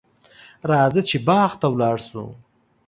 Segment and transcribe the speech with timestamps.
[0.71, 2.25] راځه چې باغ ته ولاړ شو.